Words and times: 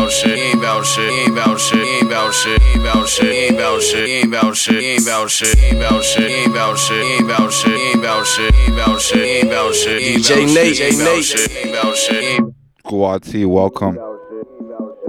about 0.00 0.12
shit, 0.12 0.38
ain't 0.38 0.58
about 0.58 0.86
shit, 0.86 1.12
ain't 1.12 1.32
about 1.32 1.60
shit, 1.60 1.78
ain't 1.78 2.06
about 2.06 2.32
shit, 2.32 2.62
ain't 2.62 2.80
about 2.80 3.06
shit, 3.06 3.26
ain't 3.28 3.54
about 3.54 3.82
shit, 3.82 4.08
ain't 4.08 4.28
about 4.28 4.56
shit, 4.56 4.78
ain't 4.78 5.02
about 5.02 5.28
shit, 5.30 5.54
ain't 5.58 5.76
about 5.76 6.02
shit, 6.02 6.24
ain't 6.24 6.50
about 6.50 6.80
shit, 6.80 7.00
ain't 7.00 7.24
about 7.26 7.52
shit, 7.52 7.74
ain't 7.74 7.98
about 7.98 8.26
shit, 8.26 8.54
ain't 8.54 8.72
about 8.72 9.00
shit, 9.00 9.20
ain't 9.20 9.46
about 9.46 9.74
shit, 9.74 10.02
DJ 10.02 10.54
Nate, 10.54 10.80
ain't 10.80 11.02
about 11.02 11.22
shit, 11.22 11.56
ain't 11.56 11.76
about 11.76 11.96
shit, 11.96 12.24
ain't 12.24 12.54
Guati, 12.84 13.46
welcome. 13.46 13.98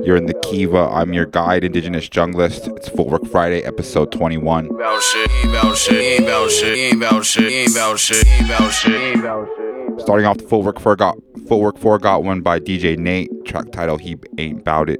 You're 0.03 0.17
in 0.17 0.25
the 0.25 0.33
Kiva. 0.33 0.89
I'm 0.91 1.13
your 1.13 1.27
guide, 1.27 1.63
Indigenous 1.63 2.09
Junglist. 2.09 2.75
It's 2.75 2.89
Footwork 2.89 3.25
Friday, 3.27 3.61
episode 3.61 4.11
21. 4.11 4.65
about 4.71 5.01
shit, 5.01 5.31
ain't 5.31 5.49
about 5.49 5.77
shit, 5.77 5.93
ain't 5.93 6.23
about 6.25 6.49
shit, 6.49 6.77
ain't 6.77 6.97
about 6.97 7.23
shit, 7.23 7.51
ain't 7.51 7.71
about 7.71 7.99
shit, 7.99 8.25
ain't 8.25 8.45
about 8.45 8.71
shit, 8.71 9.01
ain't 9.01 9.19
about 9.19 9.47
shit. 9.47 10.01
Starting 10.01 10.25
off 10.25 10.37
the 10.37 10.43
Footwork 10.47 10.79
4 10.79 10.95
got, 10.95 11.17
Footwork 11.47 11.77
4 11.77 11.99
got 11.99 12.23
one 12.23 12.41
by 12.41 12.59
DJ 12.59 12.97
Nate 12.97 13.29
track 13.45 13.71
title 13.71 13.97
He 13.97 14.17
Ain't 14.37 14.63
Bout 14.63 14.89
It. 14.89 14.99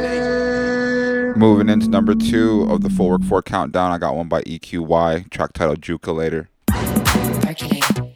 Moving 1.41 1.69
into 1.69 1.89
number 1.89 2.13
two 2.13 2.67
of 2.69 2.81
the 2.81 2.89
Footwork 2.91 3.23
4 3.23 3.41
countdown, 3.41 3.91
I 3.91 3.97
got 3.97 4.15
one 4.15 4.27
by 4.27 4.43
EQ 4.43 4.81
Why. 4.85 5.25
Track 5.31 5.53
title, 5.53 5.75
Juke-A-Lator. 5.75 6.49
Percolator. 6.67 8.11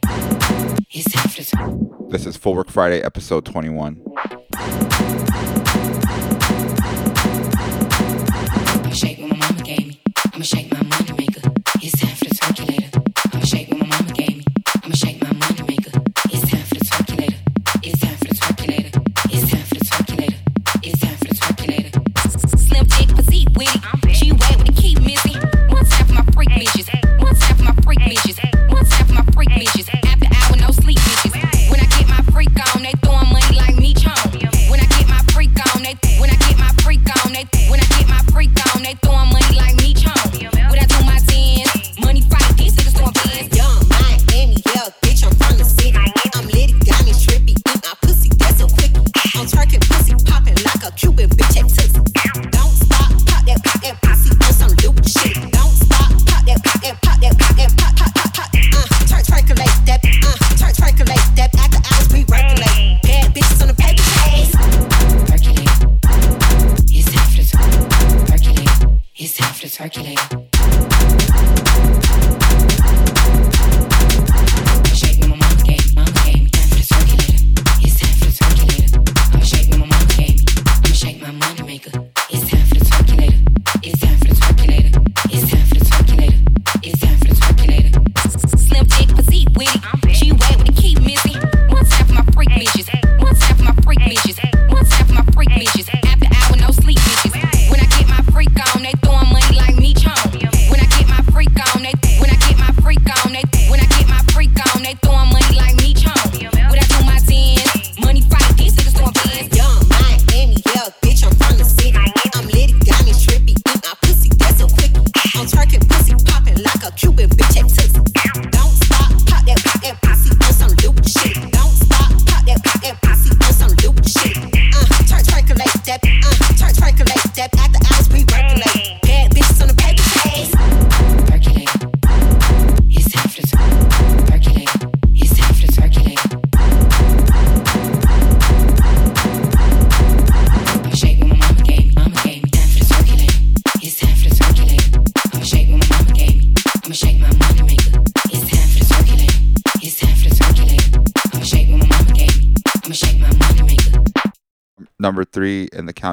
It's 0.92 1.10
time 1.10 1.28
for 1.28 1.42
the 1.42 1.48
talk. 1.56 2.10
This 2.12 2.24
is 2.24 2.36
Footwork 2.36 2.70
Friday, 2.70 3.02
episode 3.02 3.44
21. 3.44 4.00
I'ma 8.76 8.90
shake 8.90 9.18
my 9.18 9.36
mama 9.36 9.62
gave 9.64 9.88
me. 9.88 10.00
I'ma 10.32 10.44
shake 10.44 10.70
my 10.70 10.84
money 10.84 11.05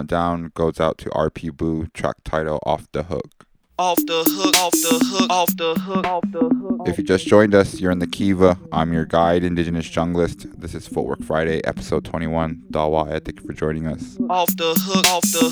countdown 0.04 0.52
goes 0.54 0.80
out 0.80 0.98
to 1.00 1.10
RP 1.12 1.56
Boo, 1.56 1.88
track 1.94 2.16
title 2.26 2.60
Off 2.66 2.88
the 2.92 3.04
Hook. 3.04 3.46
Off 3.80 3.98
the 4.06 4.24
hook, 4.28 4.56
off 4.58 4.72
the 4.72 5.00
hook, 5.06 5.30
off 5.32 5.58
the 5.58 5.74
hook, 5.76 6.06
off 6.06 6.24
the 6.32 6.40
hook. 6.40 6.88
If 6.88 6.98
you 6.98 7.04
just 7.04 7.26
joined 7.26 7.56
us, 7.56 7.80
you're 7.80 7.92
in 7.92 8.00
the 8.00 8.08
Kiva. 8.08 8.60
I'm 8.72 8.94
your 8.94 9.06
guide, 9.06 9.44
Indigenous 9.44 9.90
Junglist. 9.90 10.60
This 10.60 10.76
is 10.76 10.88
Footwork 10.88 11.24
Friday, 11.24 11.64
episode 11.66 12.06
21. 12.06 12.64
Dawa, 12.70 13.24
thank 13.24 13.40
you 13.40 13.48
for 13.48 13.54
joining 13.54 13.88
us. 13.88 14.18
Off 14.30 14.56
the 14.58 14.76
hook, 14.78 15.06
off 15.08 15.24
the 15.24 15.50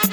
hook. 0.00 0.09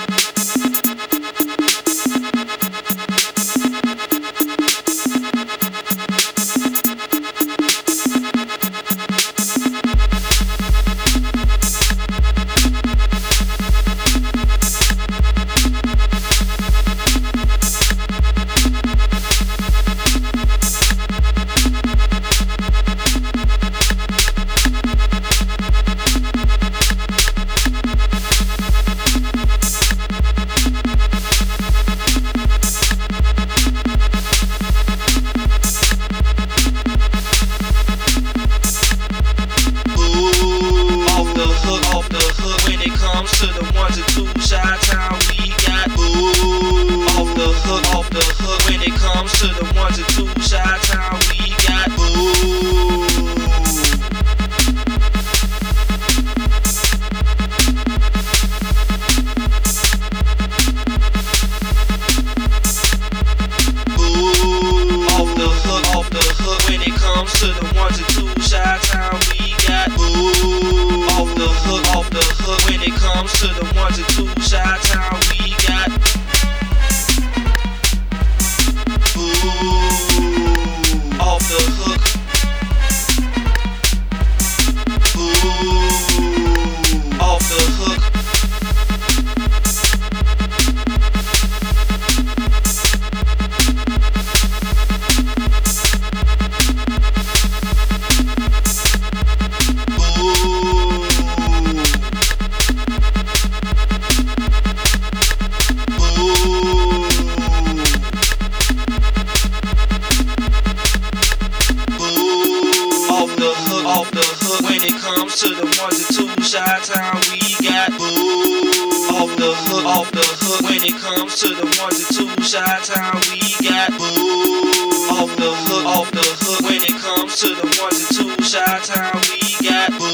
Off 126.07 126.11
the 126.13 126.45
hook. 126.45 126.61
When 126.63 126.81
it 126.81 126.95
comes 127.01 127.39
to 127.41 127.47
the 127.47 127.67
ones 127.81 127.99
and 128.07 128.37
two 128.37 128.43
shot 128.43 128.83
time. 128.83 129.15
we 129.27 129.67
got 129.67 129.91
boo 129.91 130.05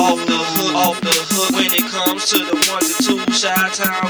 Off 0.00 0.20
the 0.26 0.38
hook, 0.38 0.74
off 0.74 1.00
the 1.00 1.12
hook. 1.12 1.50
When 1.56 1.72
it 1.72 1.86
comes 1.90 2.26
to 2.30 2.38
the 2.38 2.56
ones 2.72 2.88
and 2.96 3.04
two 3.04 3.32
shot 3.32 3.74
town, 3.74 4.05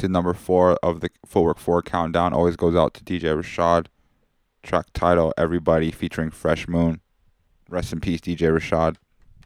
to 0.00 0.08
number 0.08 0.32
four 0.32 0.78
of 0.82 1.00
the 1.00 1.10
Footwork 1.26 1.58
4 1.58 1.82
countdown 1.82 2.32
always 2.32 2.56
goes 2.56 2.74
out 2.74 2.94
to 2.94 3.04
DJ 3.04 3.36
Rashad. 3.36 3.86
Track 4.62 4.86
title 4.94 5.34
Everybody 5.36 5.90
featuring 5.90 6.30
Freshmoon. 6.30 7.00
Rest 7.68 7.92
in 7.92 8.00
peace, 8.00 8.20
DJ 8.20 8.50
Rashad. 8.50 8.96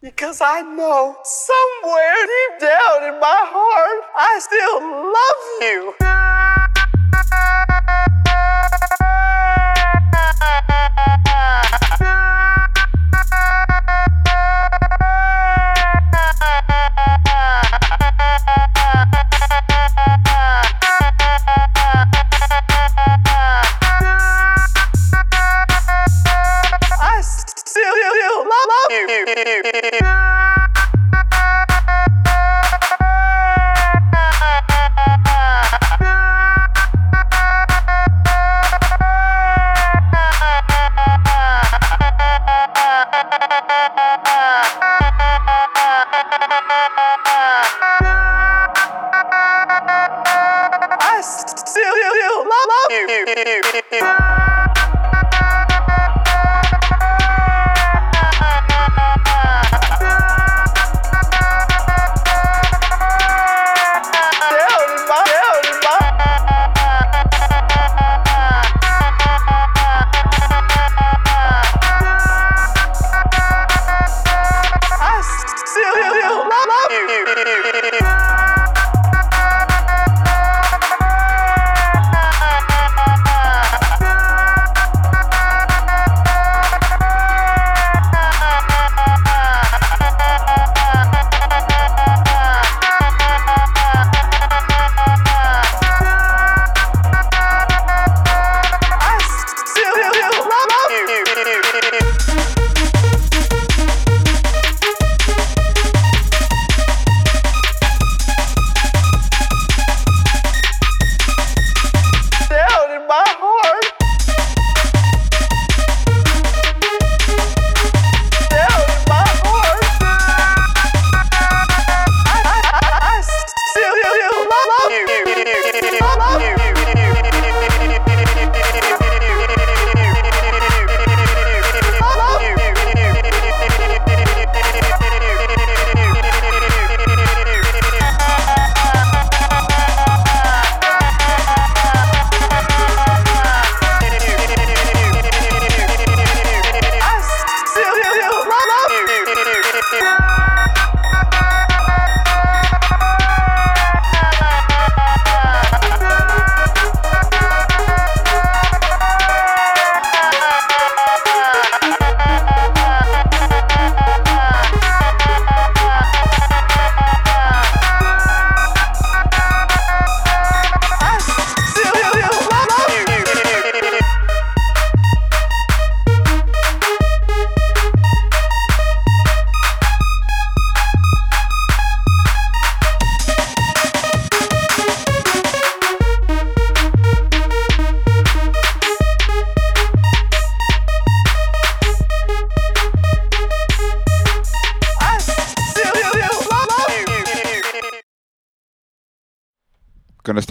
Because 0.01 0.39
I 0.41 0.61
know 0.61 1.17
somewhere 1.23 2.15
deep 2.25 2.69
down 2.69 3.13
in 3.13 3.19
my 3.19 3.43
heart, 3.47 4.03
I 4.15 4.39
still 4.39 4.81
love 5.11 6.19
you. 6.19 6.24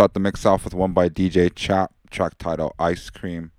start 0.05 0.13
the 0.13 0.21
mix 0.21 0.45
off 0.45 0.65
with 0.65 0.75
one 0.75 0.93
by 0.93 1.09
DJ 1.09 1.51
Chap. 1.55 1.91
track 2.11 2.37
title 2.37 2.75
Ice 2.79 3.09
Cream. 3.09 3.53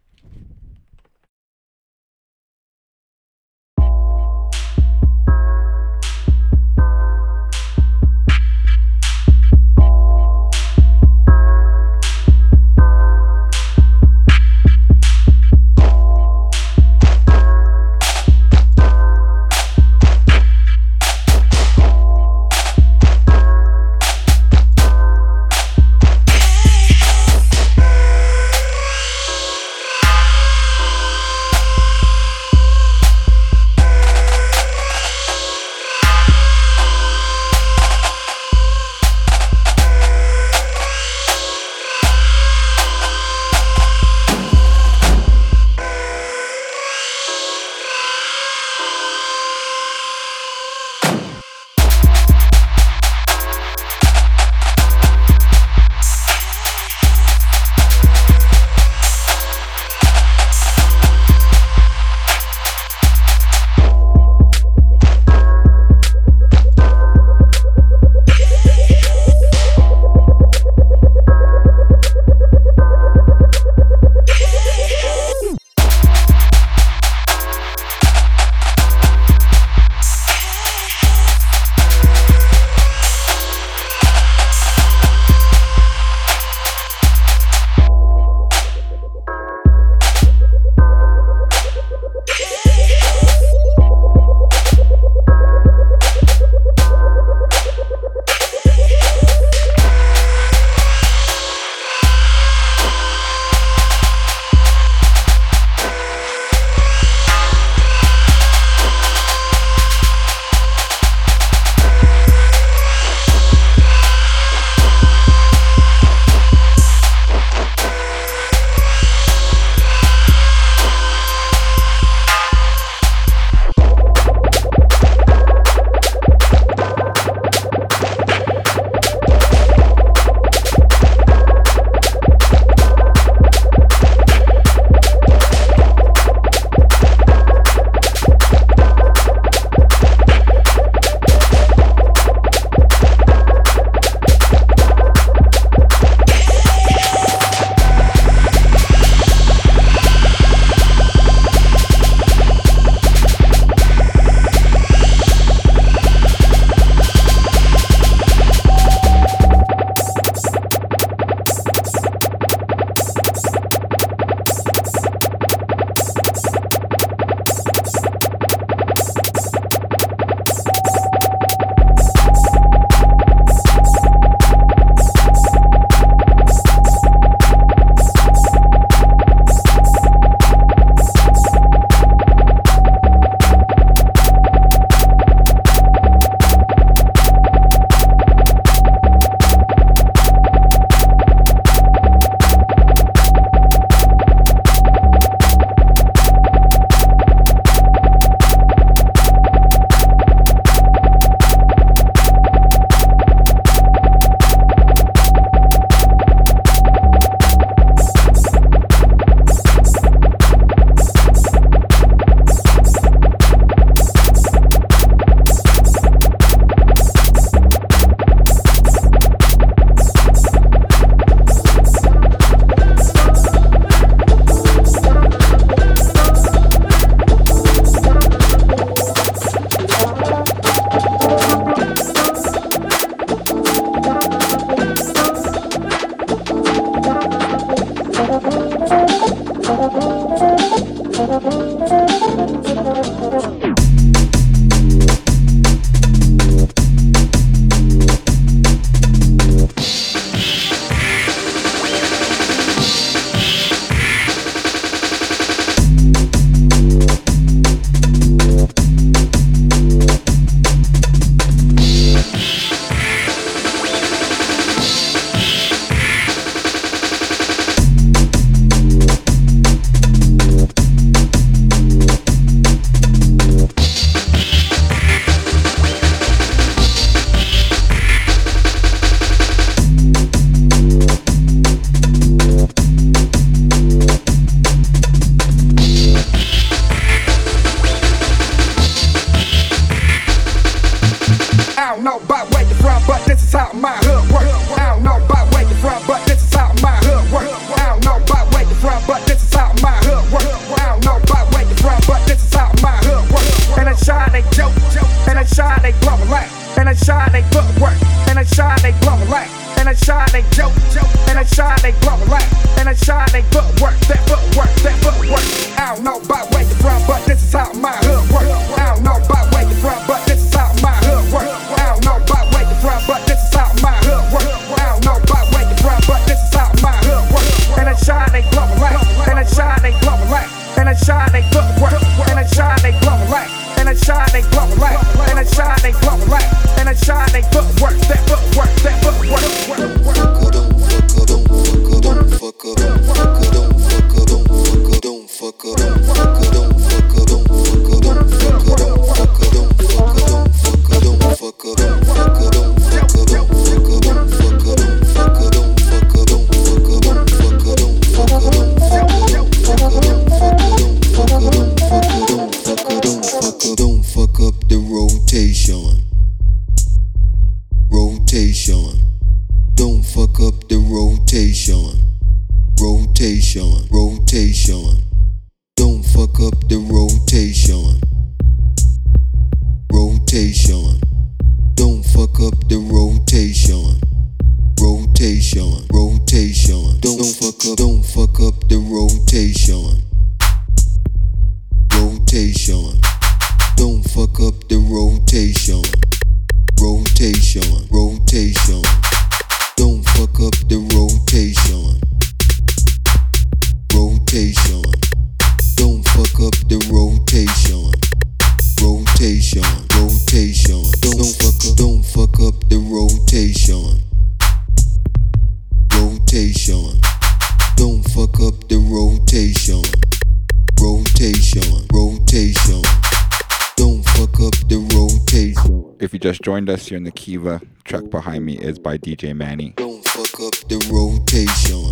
Us 426.70 426.88
here 426.88 426.98
in 426.98 427.04
the 427.04 427.12
Kiva. 427.12 427.62
Track 427.84 428.10
behind 428.10 428.46
me 428.46 428.58
is 428.58 428.80
by 428.80 428.98
DJ 428.98 429.36
Manny. 429.36 429.74
Don't 429.78 430.04
fuck 430.06 430.40
up 430.42 430.54
the. 430.70 430.78
Rotation, 430.92 431.92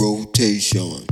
rotation, 0.00 1.06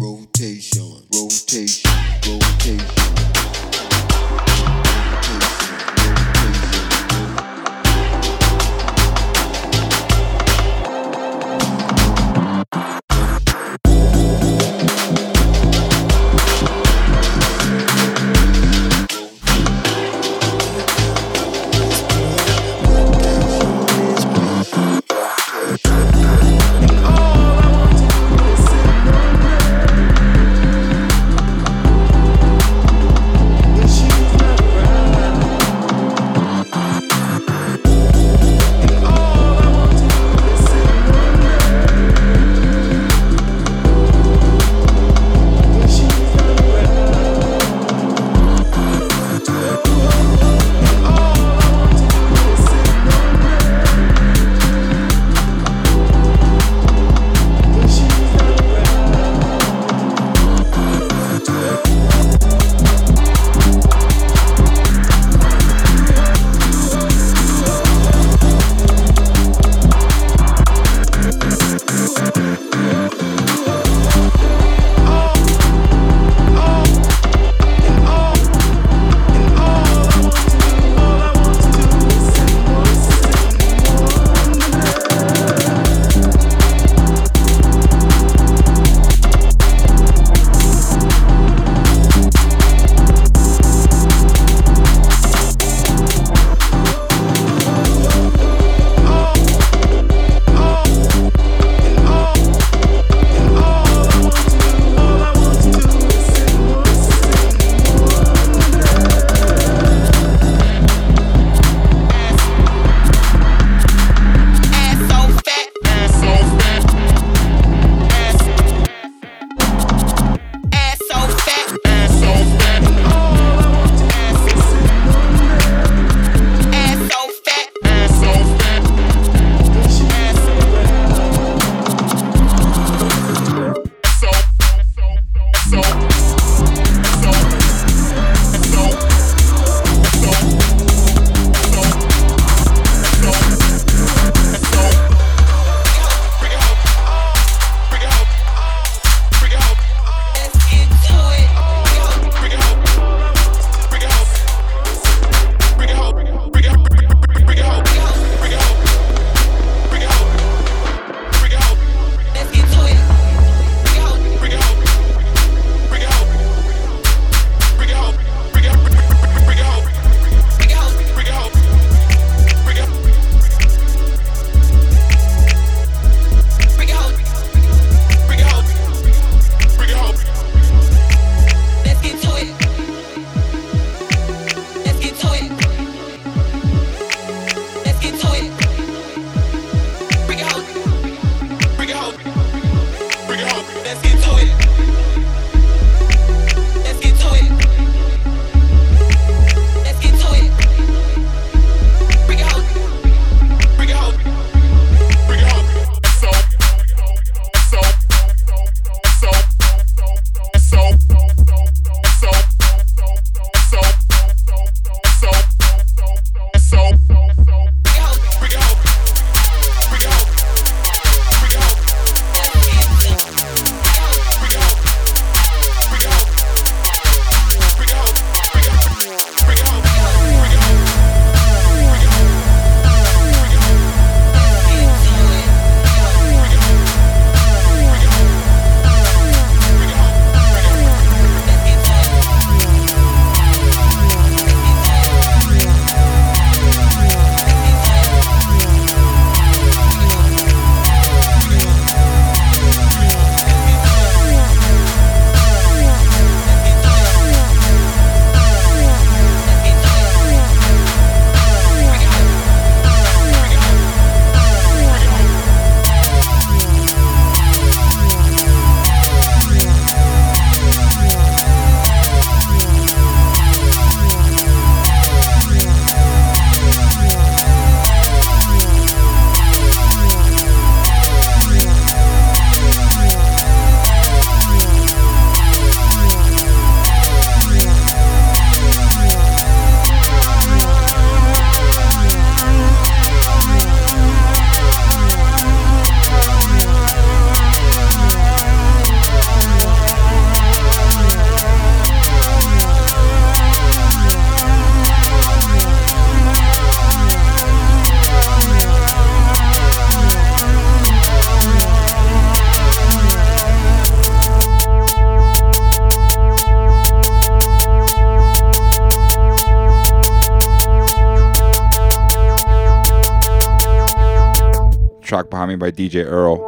By 325.59 325.71
DJ 325.71 326.05
Earl. 326.05 326.39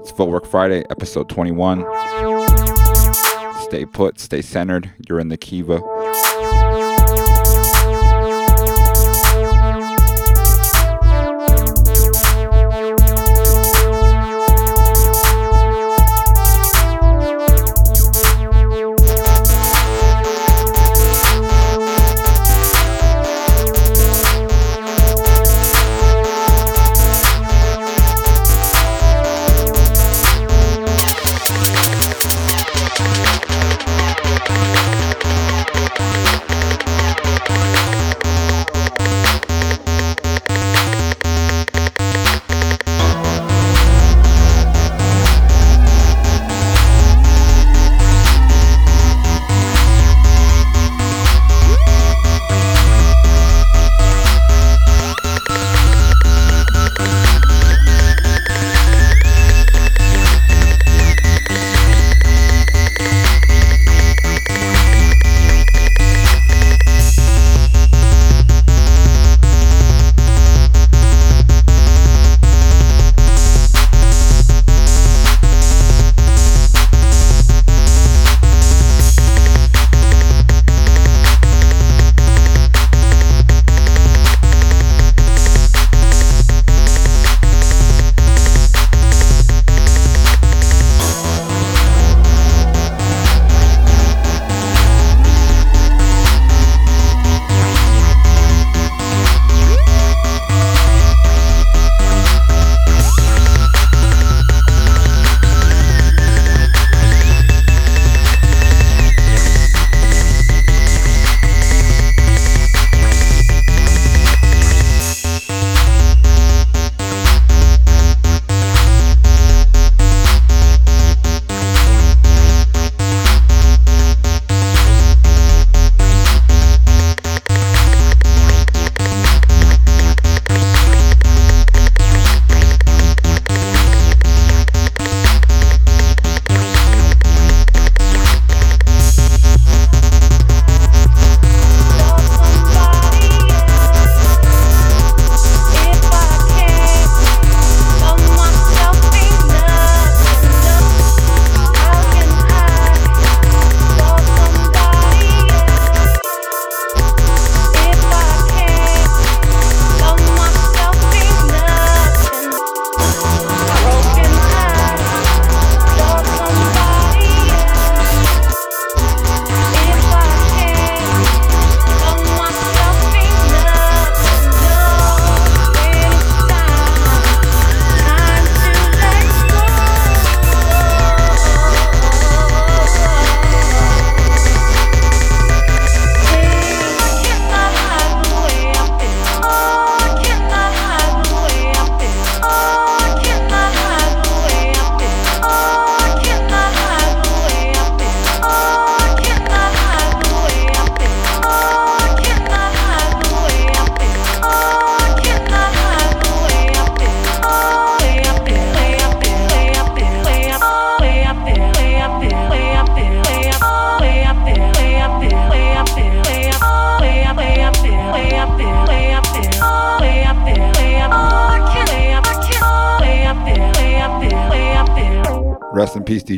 It's 0.00 0.10
Footwork 0.10 0.46
Friday, 0.46 0.84
episode 0.90 1.28
21. 1.28 1.84
Stay 3.62 3.84
put, 3.84 4.18
stay 4.20 4.42
centered. 4.42 4.92
You're 5.08 5.20
in 5.20 5.28
the 5.28 5.36
Kiva. 5.36 5.80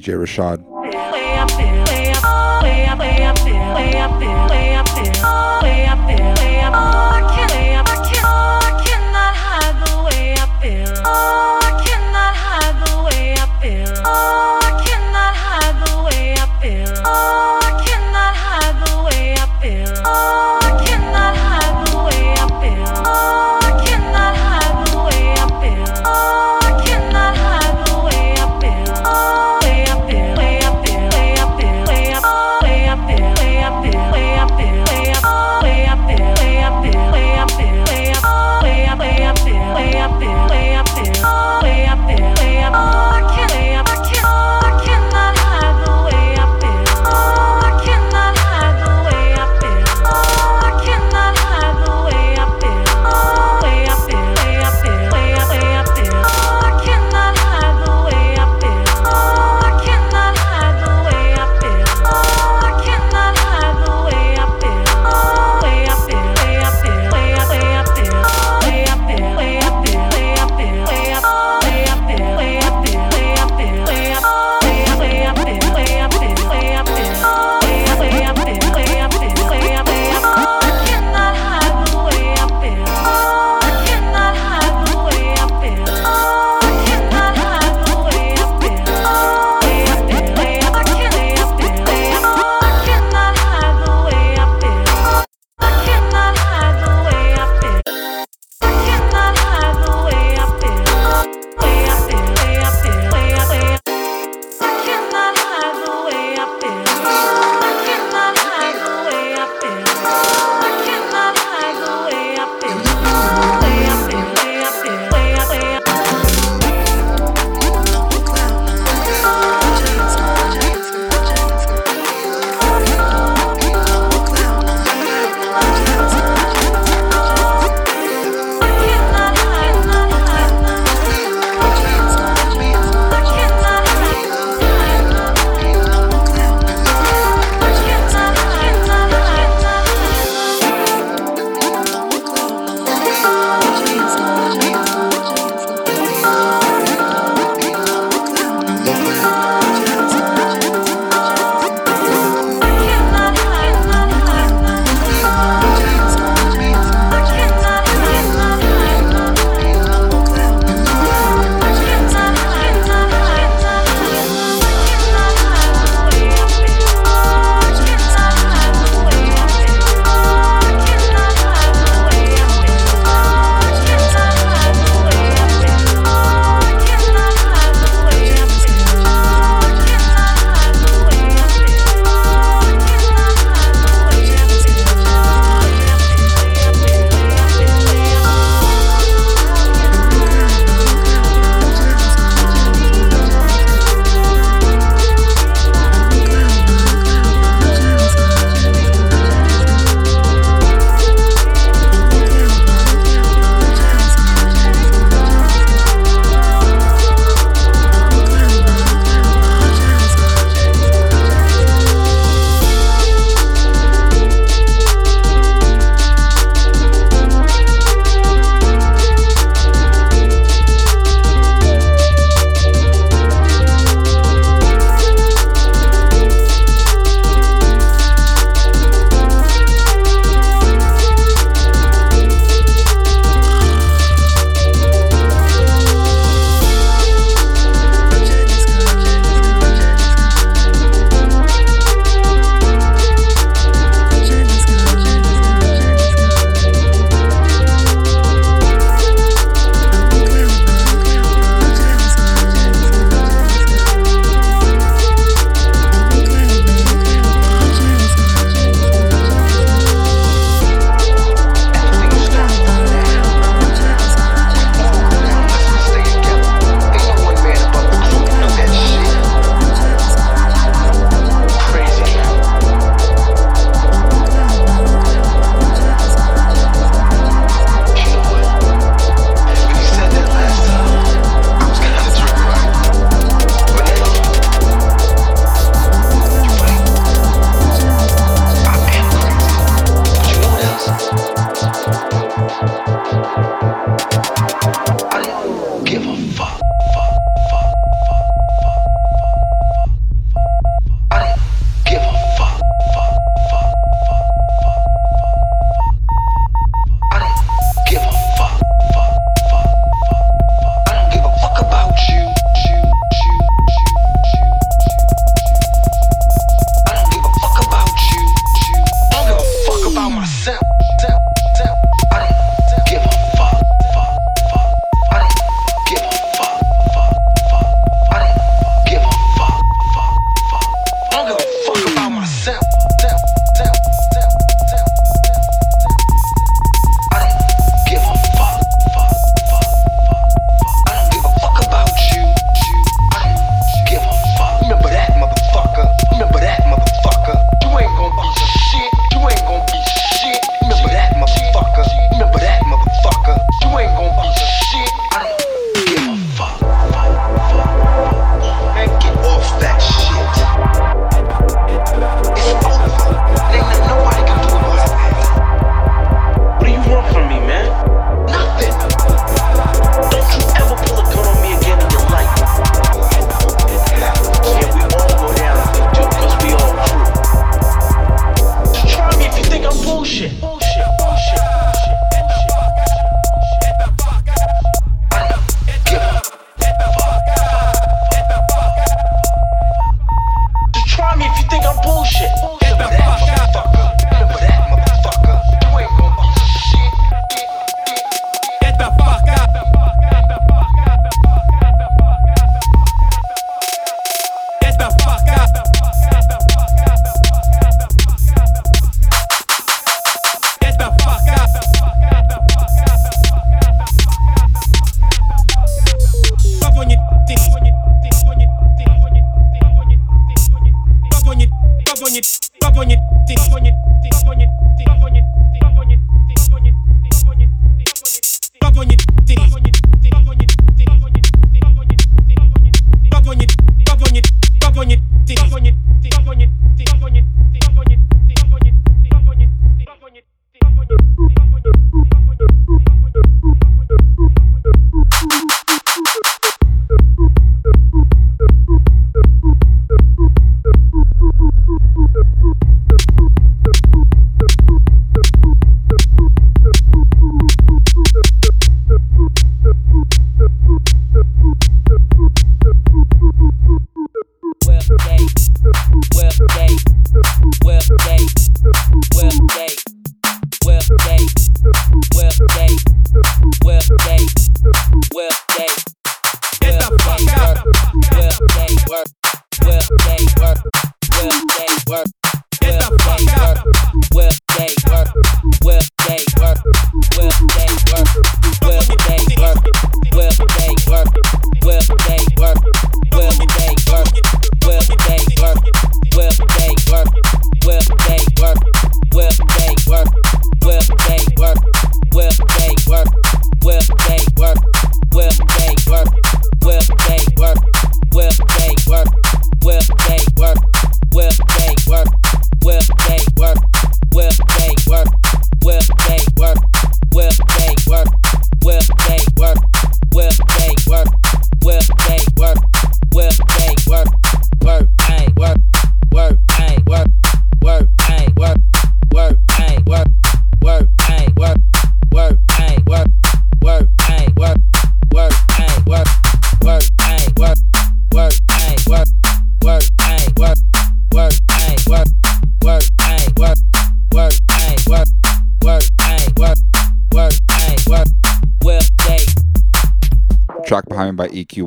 Peace, 0.08 0.16
Rashad. 0.16 0.57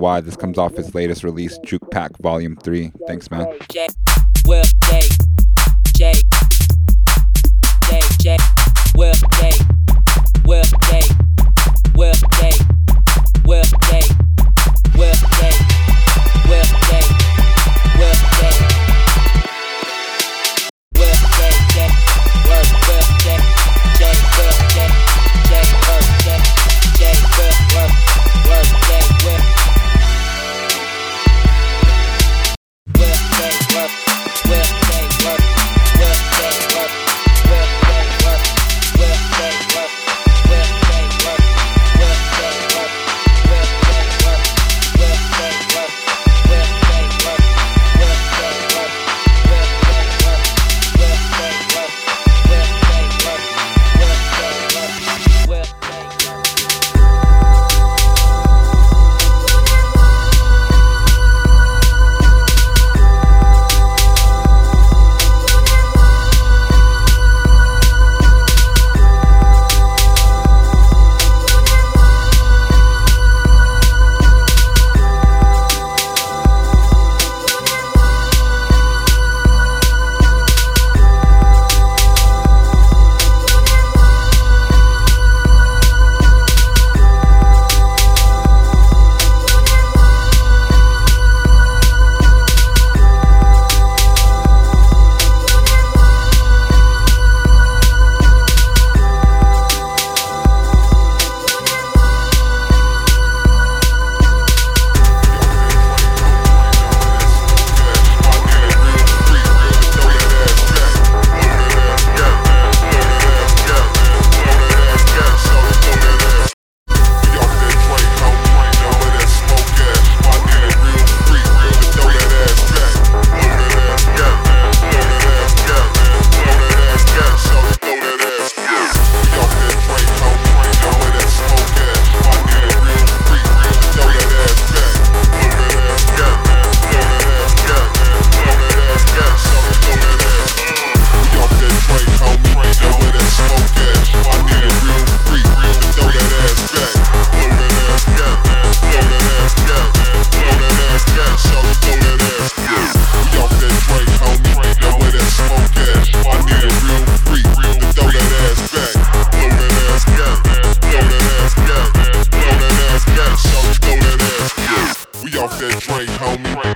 why. 0.02 0.20
This 0.20 0.36
comes 0.36 0.58
off 0.58 0.76
his 0.76 0.94
latest 0.94 1.24
release, 1.24 1.58
Juke 1.60 1.90
Pack 1.92 2.18
Volume 2.18 2.58
3. 2.58 2.92
Thanks, 3.08 3.32
man. 3.32 3.48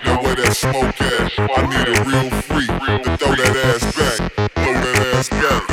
Know 0.06 0.22
where 0.22 0.36
that 0.36 0.54
smoke 0.56 1.02
at? 1.02 1.40
I 1.40 1.66
need 1.68 1.98
a 1.98 2.04
real 2.04 2.30
freak 2.42 2.68
to 2.68 3.18
throw 3.18 3.36
that 3.36 3.56
ass 3.66 3.84
back, 3.98 4.52
throw 4.54 4.74
that 4.74 5.16
ass 5.16 5.30
back. 5.30 5.65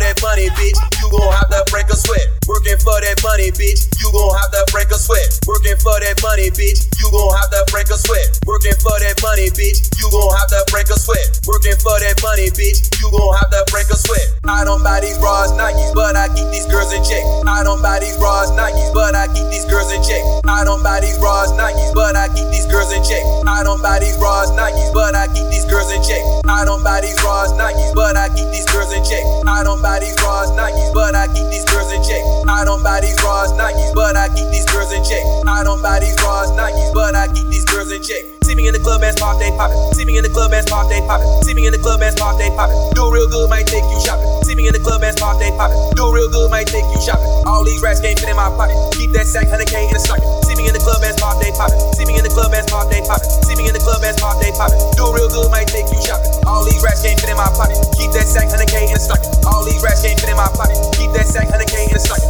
that 0.00 0.20
money, 0.22 0.48
bitch, 0.50 0.78
you 1.02 1.10
gon' 1.10 1.32
have 1.32 1.48
to 1.50 1.64
break 1.70 1.88
a 1.90 1.96
sweat. 1.96 2.37
Working 2.48 2.80
for 2.80 2.96
that 2.96 3.20
money, 3.20 3.52
bitch, 3.52 3.92
you 4.00 4.08
gon' 4.08 4.32
have 4.40 4.48
to 4.56 4.64
break 4.72 4.88
a 4.88 4.96
sweat. 4.96 5.36
Working 5.44 5.76
for 5.84 5.92
that 6.00 6.16
money, 6.24 6.48
bitch, 6.48 6.80
you 6.96 7.12
gon' 7.12 7.28
have 7.36 7.52
to 7.52 7.60
break 7.68 7.92
a 7.92 7.98
sweat. 8.00 8.40
Working 8.48 8.72
for 8.80 8.96
that 8.96 9.20
money, 9.20 9.52
bitch, 9.52 9.84
you 10.00 10.08
gon' 10.08 10.32
have 10.32 10.48
to 10.56 10.64
break 10.72 10.88
a 10.88 10.96
sweat. 10.96 11.28
Working 11.44 11.76
for 11.76 11.92
that 12.00 12.16
money, 12.24 12.48
bitch, 12.56 12.88
you 13.04 13.12
gon' 13.12 13.36
have 13.36 13.52
to 13.52 13.60
break 13.68 13.92
a 13.92 13.98
sweat. 14.00 14.40
I 14.48 14.64
don't 14.64 14.80
buy 14.80 15.04
these 15.04 15.20
bras 15.20 15.52
Nikes, 15.52 15.92
but 15.92 16.16
I 16.16 16.32
keep 16.32 16.48
these 16.48 16.64
girls 16.64 16.88
in 16.96 17.04
check. 17.04 17.20
I 17.44 17.60
don't 17.60 17.84
buy 17.84 18.00
these 18.00 18.16
bras 18.16 18.48
Nikes, 18.56 18.96
but 18.96 19.12
I 19.12 19.28
keep 19.28 19.44
these 19.52 19.68
girls 19.68 19.92
in 19.92 20.00
check. 20.00 20.24
I 20.48 20.64
don't 20.64 20.80
buy 20.80 21.04
these 21.04 21.20
bras 21.20 21.52
Nikes, 21.52 21.92
but 21.92 22.16
I 22.16 22.32
keep 22.32 22.48
these 22.48 22.64
girls 22.64 22.96
in 22.96 23.04
check. 23.04 23.20
I 23.44 23.60
don't 23.60 23.84
buy 23.84 24.00
these 24.00 24.16
bras 24.16 24.48
Nikes, 24.56 24.88
but 24.96 25.12
I 25.12 25.28
keep 25.36 25.44
these 25.52 25.68
girls 25.68 25.92
in 25.92 26.00
check. 26.00 26.24
I 26.48 26.64
don't 26.64 26.80
buy 26.80 27.04
these 27.04 27.20
bras 27.20 27.52
Nikes, 27.52 27.92
but 27.92 28.16
I 28.16 28.32
keep 28.32 28.48
these 28.48 28.64
girls 28.72 28.88
in 28.96 29.04
check. 29.04 29.20
I 29.44 29.60
don't 29.62 29.84
buy 29.84 30.00
these 30.00 30.16
bras 30.16 30.48
Nikes, 30.56 30.94
but 30.96 31.14
I 31.14 31.28
keep 31.28 31.44
these 31.52 31.64
girls 31.68 31.92
in 31.92 32.00
check. 32.00 32.37
I 32.46 32.64
don't 32.64 32.82
buy 32.82 33.00
these 33.00 33.16
Raws 33.22 33.52
Nikes, 33.52 33.94
but 33.94 34.16
I 34.16 34.28
keep 34.28 34.48
these 34.50 34.66
girls 34.66 34.92
in 34.92 35.02
check. 35.02 35.24
I 35.46 35.64
don't 35.64 35.82
buy 35.82 35.98
these 36.00 36.16
Raws 36.22 36.50
Nikes, 36.52 36.92
but 36.94 37.14
I 37.14 37.26
keep 37.32 37.46
these 37.48 37.64
girls 37.64 37.90
in 37.90 38.02
check 38.02 38.37
me 38.58 38.66
in 38.66 38.74
the 38.74 38.82
club, 38.82 39.06
ass 39.06 39.14
pop, 39.14 39.38
they 39.38 39.54
poppin'. 39.54 39.78
See 39.94 40.02
me 40.02 40.18
in 40.18 40.26
the 40.26 40.34
club, 40.34 40.50
ass 40.50 40.66
pop, 40.66 40.90
they 40.90 40.98
poppin'. 41.06 41.30
See 41.46 41.54
me 41.54 41.70
in 41.70 41.72
the 41.72 41.78
club, 41.78 42.02
ass 42.02 42.18
pop, 42.18 42.34
they 42.42 42.50
poppin'. 42.50 42.74
Do 42.98 43.06
real 43.06 43.30
good, 43.30 43.46
might 43.46 43.70
take 43.70 43.86
you 43.86 44.02
shopping. 44.02 44.26
See 44.42 44.58
me 44.58 44.66
in 44.66 44.74
the 44.74 44.82
club, 44.82 44.98
ass 45.06 45.14
pop, 45.14 45.38
they 45.38 45.54
poppin'. 45.54 45.78
Do 45.94 46.10
real 46.10 46.26
good, 46.26 46.50
might 46.50 46.66
take 46.66 46.82
you 46.90 46.98
shopping. 46.98 47.22
All 47.46 47.62
these 47.62 47.78
rats 47.78 48.02
can't 48.02 48.18
fit 48.18 48.26
in 48.26 48.34
my 48.34 48.50
pocket. 48.50 48.74
Keep 48.98 49.14
that 49.14 49.30
sack, 49.30 49.46
100k 49.46 49.86
in 49.86 49.94
a 49.94 50.02
socket. 50.02 50.26
See 50.50 50.58
me 50.58 50.66
in 50.66 50.74
the 50.74 50.82
club, 50.82 50.98
ass 51.06 51.14
pop, 51.22 51.38
they 51.38 51.54
poppin'. 51.54 51.78
See 51.94 52.02
me 52.02 52.18
in 52.18 52.26
the 52.26 52.34
club, 52.34 52.50
ass 52.50 52.66
pop, 52.66 52.90
they 52.90 52.98
poppin'. 53.06 53.30
See 53.46 53.54
me 53.54 53.70
in 53.70 53.74
the 53.78 53.82
club, 53.84 54.02
ass 54.02 54.18
pop, 54.18 54.42
they 54.42 54.50
poppin'. 54.50 54.74
Do 54.98 55.06
real 55.14 55.30
good, 55.30 55.54
might 55.54 55.70
take 55.70 55.86
you 55.94 56.00
shopping. 56.02 56.26
All 56.42 56.66
these 56.66 56.82
rats 56.82 57.06
can't 57.06 57.14
fit 57.14 57.30
in 57.30 57.38
my 57.38 57.46
pocket. 57.54 57.78
Keep 57.94 58.10
that 58.18 58.26
sack, 58.26 58.50
100k 58.50 58.90
in 58.90 58.98
a 58.98 58.98
socket. 58.98 59.30
All 59.46 59.62
these 59.62 59.78
rats 59.86 60.02
can't 60.02 60.18
fit 60.18 60.34
in 60.34 60.34
my 60.34 60.50
pocket. 60.50 60.74
Keep 60.98 61.14
that 61.14 61.30
sack, 61.30 61.46
100k 61.46 61.94
in 61.94 61.94
a 61.94 62.02
socket. 62.02 62.26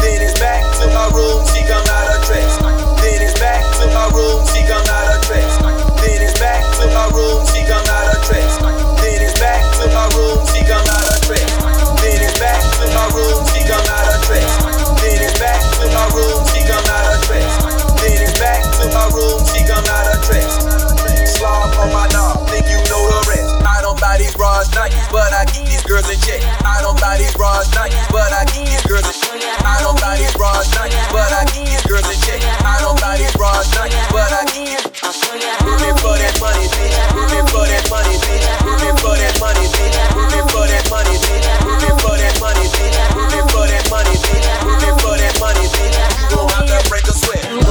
Then 0.00 0.24
it's 0.24 0.40
back 0.40 0.64
to 0.80 0.88
my 0.88 1.12
room, 1.12 1.44
she 1.52 1.60
come 1.68 1.84
out 1.84 2.06
her 2.08 2.20
dress. 2.24 2.56
Then 3.04 3.20
it's 3.20 3.36
back 3.36 3.60
to 3.82 3.84
my 3.92 4.08
room, 4.16 4.40
she 4.48 4.64
come 4.64 4.80
out 4.88 5.04
her 5.12 5.20
dress. 5.28 5.55
Room, 7.16 7.40
she 7.48 7.64
come 7.64 7.80
out 7.88 8.06
her 8.12 8.20
dress. 8.28 8.60
Then 9.00 9.18
it's 9.24 9.34
back 9.40 9.64
to 9.80 9.88
my 9.88 10.04
room, 10.12 10.44
she 10.52 10.60
come 10.68 10.84
out 10.84 11.04
her 11.08 11.18
dress. 11.24 11.48
Then 12.04 12.20
it's 12.20 12.36
back 12.36 12.60
to 12.60 12.86
my 12.92 13.08
room, 13.16 13.40
she 13.50 13.60
come 13.64 13.88
out 13.88 14.04
her 14.04 14.20
dress. 14.28 14.52
Then 15.00 15.18
it's 15.24 15.36
back 15.40 15.60
to 15.80 15.86
my 15.88 16.04
room, 16.12 16.44
she 16.52 16.60
come 16.68 16.84
out 16.84 17.04
her 17.08 17.18
dress. 17.24 17.52
Then 18.04 18.20
it's 18.20 18.36
back 18.36 18.60
to 18.80 18.84
my 18.92 19.08
room, 19.16 19.40
she 19.48 19.64
come 19.64 19.86
out 19.88 20.06
her 20.12 20.18
dress. 20.28 20.52
Slob 21.32 21.72
on 21.80 21.88
my 21.92 22.04
knob, 22.12 22.44
think 22.52 22.68
you 22.68 22.80
know 22.92 23.02
the 23.08 23.20
rest. 23.32 23.48
I 23.64 23.80
don't 23.80 23.98
buy 24.00 24.16
these 24.20 24.36
bras 24.36 24.68
Nikes, 24.76 25.08
but 25.08 25.32
I 25.32 25.44
keep 25.48 25.66
these 25.66 25.84
girls 25.84 26.08
in 26.12 26.20
check. 26.20 26.40
I 26.64 26.80
don't 26.84 26.98
buy 27.00 27.16
these 27.16 27.34
bras 27.34 27.68
Nikes, 27.72 28.04
but 28.12 28.32
I 28.32 28.44
keep 28.48 28.68
these 28.68 28.84
girls 28.84 29.08
in 29.08 29.16
check. 29.16 29.40
I 29.64 29.80
don't 29.80 29.98
buy 30.00 30.16
these 30.16 30.32
bras 30.36 30.68
Nikes, 30.76 30.96
but 31.12 31.32
I 31.32 31.44
keep 31.48 31.66
these 31.66 31.84
girls 31.84 32.08
in 32.08 32.18
check. 32.24 32.40
I 32.64 32.80
don't 32.80 32.98
buy 33.00 33.16
these 33.16 33.32
bras 33.36 33.68
Nikes, 33.74 34.00
but 34.12 34.32
I 34.32 34.44
keep 34.48 34.55
You 35.06 35.12
have 46.48 46.66
to 46.66 46.90
break 46.90 47.06
a 47.06 47.12
sweat. 47.12 47.65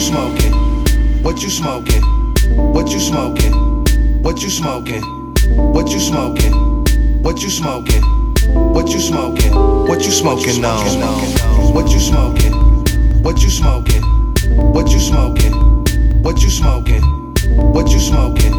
What 0.00 0.06
you 0.08 1.50
smoking? 1.50 2.02
What 2.72 2.90
you 2.90 3.00
smoking? 3.00 3.52
What 4.22 4.42
you 4.42 4.48
smoking? 4.48 5.02
What 5.74 5.90
you 5.92 6.00
smoking? 6.00 6.52
What 7.22 7.42
you 7.42 7.50
smoking? 7.50 8.02
What 8.72 8.88
you 8.88 8.98
smoking? 8.98 9.52
What 9.52 10.00
you 10.02 10.10
smoking 10.10 10.64
on? 10.64 11.74
What 11.74 11.92
you 11.92 12.00
smoking? 12.00 12.52
What 13.22 13.42
you 13.42 13.50
smoking? 13.50 14.02
What 14.72 14.90
you 14.90 14.98
smoking? 14.98 15.52
What 16.22 16.40
you 16.40 16.48
smoking? 16.48 16.92
What 17.72 17.92
you 17.92 18.00
smoking? 18.00 18.52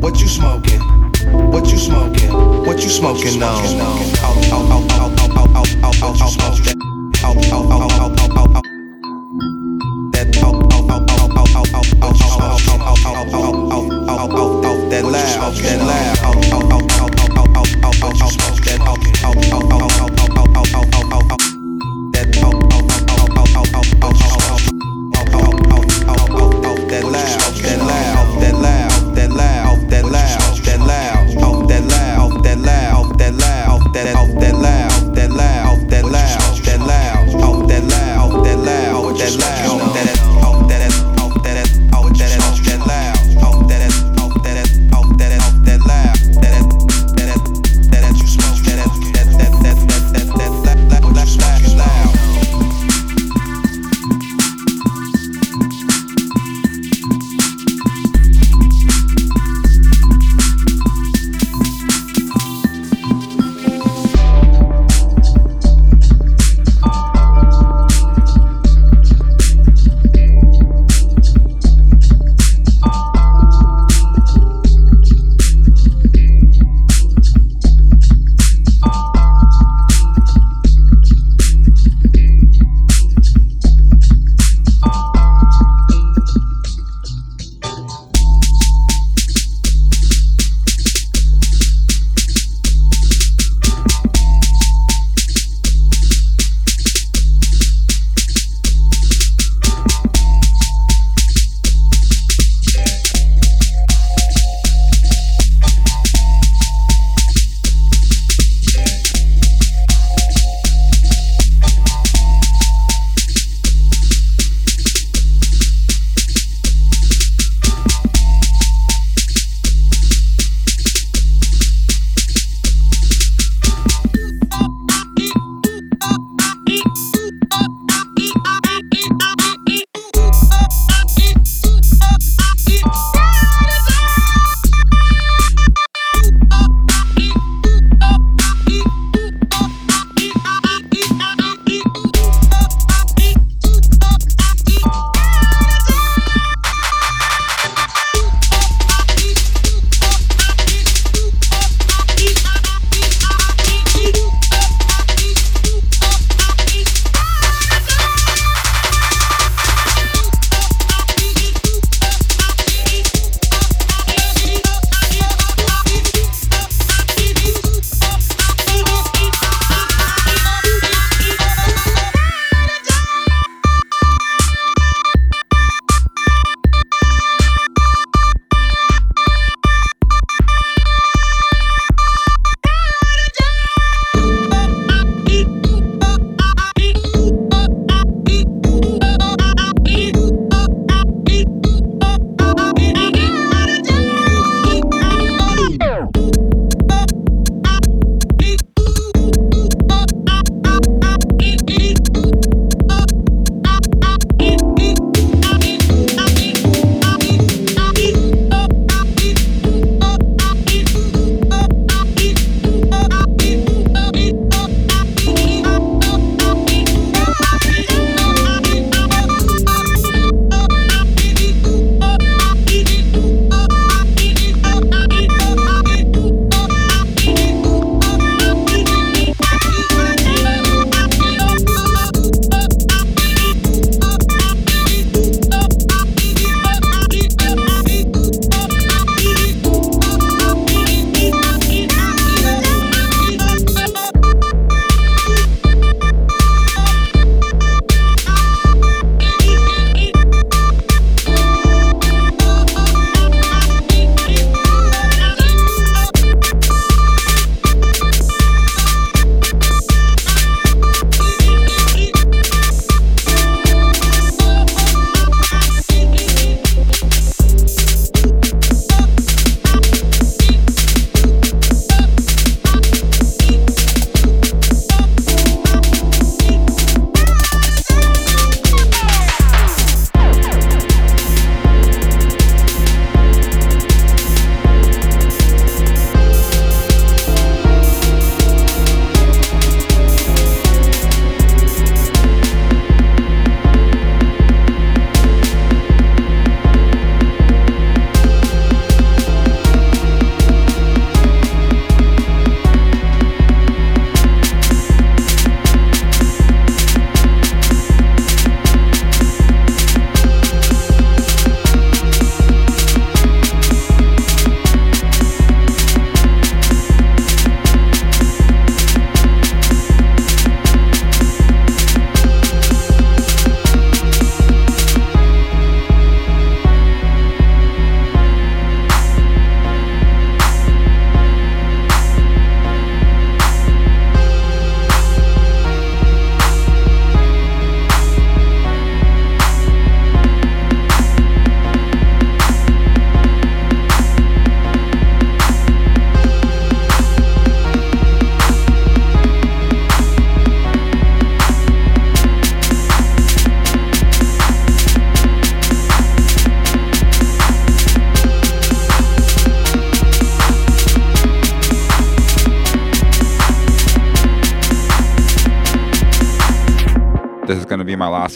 What 0.00 0.20
you 0.20 0.28
smoking? 0.28 0.80
What 1.50 1.66
you 1.72 1.78
smoking? 1.78 2.30
What 2.30 2.80
you 2.84 2.88
smoking 2.88 3.42
on? 3.42 3.64
Out, 3.80 3.98
out, 4.22 4.52
out, 4.52 4.92
out, 4.92 5.18
out, 5.18 5.34
out, 5.34 5.56
out, 5.56 5.82
out, 5.82 6.02
out, 6.02 6.20
you 6.20 6.28
smoke 6.28 6.62
that. 6.62 6.76
Out, 7.24 7.36
out, 7.36 7.66
out, 7.66 7.82
out, 7.82 8.20
out, 8.20 8.38
out, 8.38 8.56
out. 8.56 8.64
That 8.64 8.77
loud, 15.48 15.62
that 15.62 15.80
loud. 15.80 16.18
Out, 16.18 16.36
out, 16.52 16.72
out, 16.72 16.92
out, 17.00 17.20
out, 17.20 17.56
out, 17.56 17.84
out, 17.84 18.02
out, 18.02 18.20
you 18.20 18.28
smoke 18.28 18.64
that. 18.64 18.80
Out, 18.80 18.98
out, 19.24 19.52
out, 19.52 19.82
out, 19.82 19.87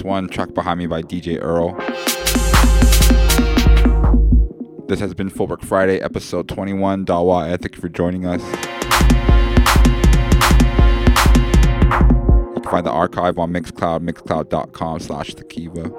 one. 0.05 0.29
Track 0.29 0.55
behind 0.55 0.79
me 0.79 0.87
by 0.87 1.03
DJ 1.03 1.39
Earl. 1.41 1.73
This 4.89 5.01
has 5.01 5.15
been 5.15 5.31
Footwork 5.31 5.63
Friday, 5.63 6.01
episode 6.01 6.49
21. 6.49 7.07
Dawa, 7.07 7.53
I 7.53 7.57
thank 7.57 7.77
you 7.77 7.81
for 7.81 7.89
joining 7.89 8.27
us. 8.27 8.43
You 12.55 12.61
can 12.61 12.71
find 12.71 12.85
the 12.87 12.91
archive 12.91 13.39
on 13.39 13.53
Mixcloud, 13.53 14.09
mixcloud.com 14.09 15.01
slash 15.01 15.35
the 15.35 15.45
Kiva. 15.45 15.91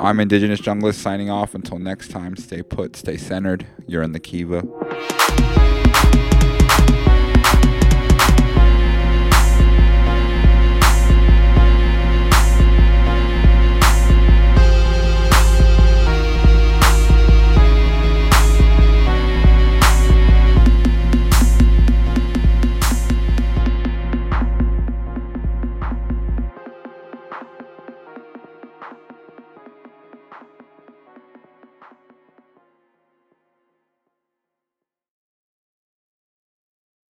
I'm 0.00 0.18
Indigenous 0.18 0.60
Junglist 0.60 0.94
signing 0.94 1.28
off. 1.28 1.54
Until 1.54 1.78
next 1.78 2.10
time, 2.10 2.34
stay 2.36 2.62
put, 2.62 2.96
stay 2.96 3.18
centered. 3.18 3.66
You're 3.86 4.02
in 4.02 4.12
the 4.12 4.20
Kiva. 4.20 4.62